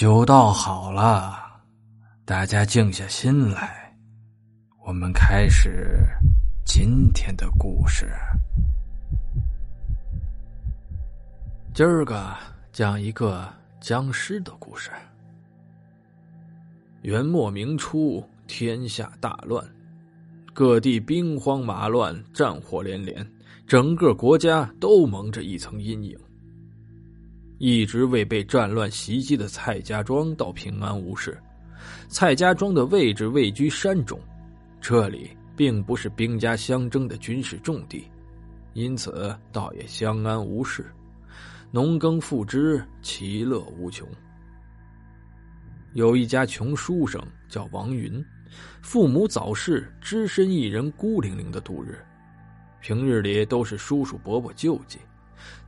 [0.00, 1.60] 酒倒好了，
[2.24, 3.94] 大家静下心来，
[4.86, 6.06] 我们开始
[6.64, 8.10] 今天的故事。
[11.74, 12.34] 今儿个
[12.72, 13.46] 讲一个
[13.78, 14.90] 僵尸的故事。
[17.02, 19.62] 元末明初，天下大乱，
[20.54, 23.30] 各地兵荒马乱，战火连连，
[23.66, 26.18] 整个国家都蒙着一层阴影。
[27.60, 31.38] 一直未被战乱袭击的蔡家庄倒平安无事。
[32.08, 34.18] 蔡家庄的位置位居山中，
[34.80, 38.02] 这里并不是兵家相争的军事重地，
[38.72, 40.90] 因此倒也相安无事，
[41.70, 44.08] 农耕富织，其乐无穷。
[45.92, 48.24] 有一家穷书生叫王云，
[48.80, 51.98] 父母早逝，只身一人孤零零的度日，
[52.80, 54.98] 平日里都是叔叔伯伯救济。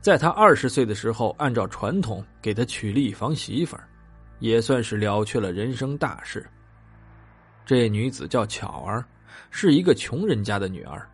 [0.01, 3.87] 在他二十岁的时候，按照传统给他娶了一房媳妇儿，
[4.39, 6.45] 也算是了却了人生大事。
[7.65, 9.05] 这女子叫巧儿，
[9.49, 11.07] 是一个穷人家的女儿，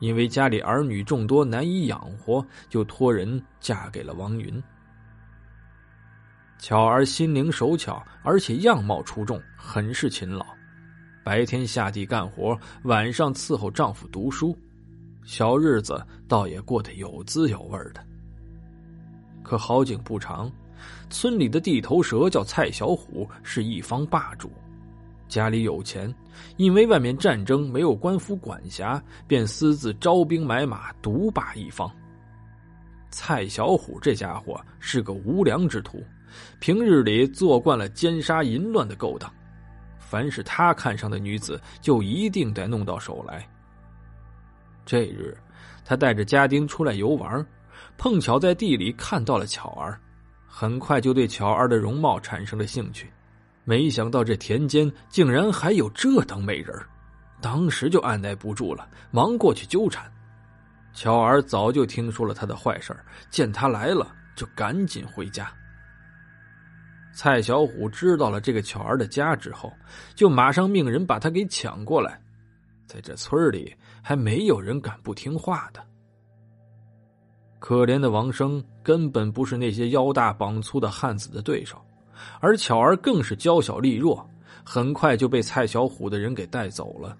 [0.00, 4.62] 因为家里儿女众多难以养活，就托人嫁给了王云。
[6.58, 10.44] 巧儿心灵手巧，而且样貌出众，很是勤劳，
[11.22, 14.58] 白天下地干活，晚上伺候丈夫读书。
[15.26, 18.00] 小日子倒也过得有滋有味的，
[19.42, 20.50] 可好景不长，
[21.10, 24.48] 村里的地头蛇叫蔡小虎，是一方霸主，
[25.26, 26.14] 家里有钱，
[26.56, 31.90] 因为外面战争没有官府管辖，便私自招兵买马，独霸一方。
[33.10, 36.00] 蔡小虎这家伙是个无良之徒，
[36.60, 39.28] 平日里做惯了奸杀淫乱的勾当，
[39.98, 43.44] 凡是他看上的女子，就一定得弄到手来。
[44.86, 45.36] 这日，
[45.84, 47.44] 他带着家丁出来游玩，
[47.98, 50.00] 碰巧在地里看到了巧儿，
[50.46, 53.10] 很快就对巧儿的容貌产生了兴趣。
[53.64, 56.72] 没想到这田间竟然还有这等美人
[57.40, 60.10] 当时就按耐不住了，忙过去纠缠。
[60.94, 62.96] 巧儿早就听说了他的坏事
[63.28, 65.52] 见他来了，就赶紧回家。
[67.12, 69.72] 蔡小虎知道了这个巧儿的家之后，
[70.14, 72.20] 就马上命人把他给抢过来。
[72.86, 75.82] 在这村里，还没有人敢不听话的。
[77.58, 81.80] 可怜的王生根本不是那些腰大膀粗的汉子的对手，
[82.40, 84.24] 而巧儿更是娇小力弱，
[84.64, 87.16] 很快就被蔡小虎的人给带走了。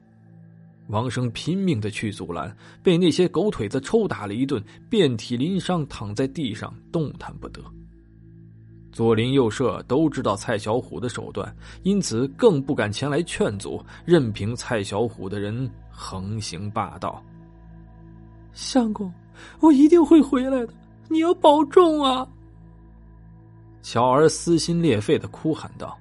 [0.88, 7.60] 王生拼命的去阻拦，被那些狗腿子抽打了一顿，遍体鳞伤，躺在地上动弹不得。
[8.96, 17.22] 左邻右舍都知道蔡小虎的手段，因此更不敢前来劝阻，任凭蔡小虎的人横行霸道。
[18.54, 19.12] 相公，
[19.60, 20.72] 我一定会回来的，
[21.10, 22.26] 你要保重啊！
[23.82, 25.94] 巧儿撕心裂肺的哭喊道。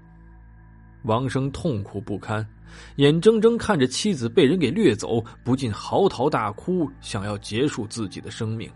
[1.03, 2.47] 王生痛苦不堪，
[2.95, 8.71] 眼睁睁看着妻子被人给掠走，不禁嚎啕大哭，想要结束自己的生命。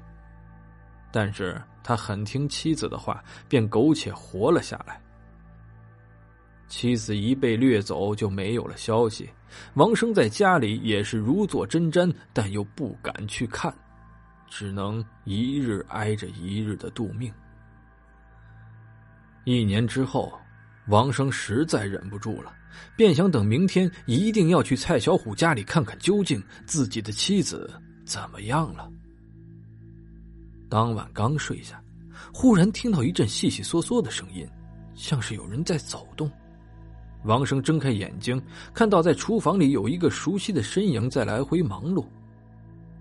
[1.09, 5.01] 但是他很听妻子的话，便苟且活了下来。
[6.67, 9.27] 妻子一被掠走，就没有了消息。
[9.73, 13.73] 王生在家里也是如坐针毡，但又不敢去看，
[14.47, 17.33] 只能一日挨着一日的度命。
[19.45, 20.31] 一年之后，
[20.89, 22.53] 王生实在忍不住了，
[22.95, 27.73] 便想等明天一定要去蔡小虎家里看看，究竟自己的妻子
[28.05, 28.87] 怎么样了。
[30.69, 31.81] 当晚刚睡下，
[32.31, 34.47] 忽然听到一阵细细嗦嗦的声音，
[34.93, 36.31] 像是有人在走动。
[37.23, 38.41] 王生睁开眼睛，
[38.73, 42.05] 看到在厨房里有一个熟悉的身影在来回忙碌。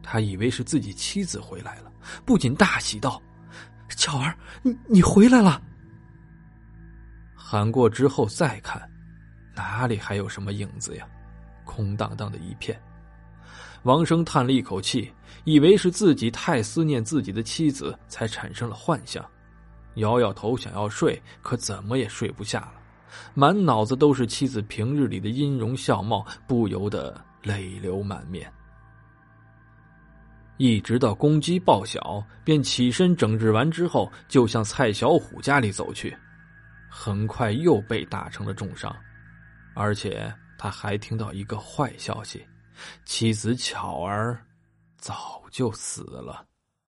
[0.02, 1.92] 他以为是自己妻子回来了，
[2.24, 3.20] 不仅大喜道
[3.96, 5.62] ：“巧儿，你你回来了！”
[7.36, 8.80] 喊过之后再看，
[9.54, 11.06] 哪里还有什么影子呀？
[11.64, 12.80] 空荡荡的一片。
[13.84, 15.10] 王生叹了一口气，
[15.44, 19.25] 以为是自己太思念自己的妻子，才产生了幻想，
[19.94, 22.75] 摇摇头想要睡，可怎么也睡不下了，
[23.34, 28.52] 满脑子都是妻子平日里的音容笑貌，不由得泪流满面。
[30.56, 36.17] 一直到公鸡报晓，便起身整治完之后，就向蔡小虎家里走去，
[36.90, 38.94] 很快又被打成了重伤，
[39.76, 42.44] 而且他还听到一个坏消息。
[43.04, 44.44] 妻子巧儿
[44.98, 46.47] 早就死了。